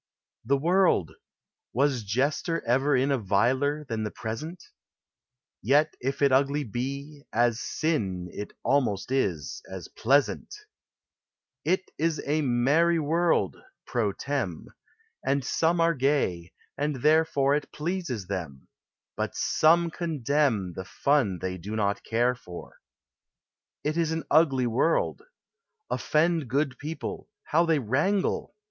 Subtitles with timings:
[0.51, 1.11] ]The World!
[1.73, 4.63] Was jester ever in A viler than the present?
[5.61, 10.55] Yet if it ugly be— as sin, It almost is— as pleasant!
[11.63, 14.69] It is a merry world {pro tern.);
[15.23, 18.69] And some are gay, and therefore It pleases them—
[19.15, 22.79] but some condemn The fun they do not care for.
[23.83, 25.21] It is an ugly world.
[25.91, 28.55] Offend Good people— how they wrangle